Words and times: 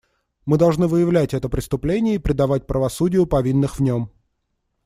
Мы 0.47 0.57
должны 0.57 0.87
выявлять 0.87 1.35
это 1.35 1.47
преступление 1.47 2.15
и 2.15 2.17
предавать 2.17 2.65
правосудию 2.65 3.27
повинных 3.27 3.75
в 3.77 3.83
нем. 3.83 4.09